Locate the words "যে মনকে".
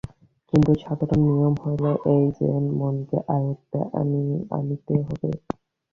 2.37-3.17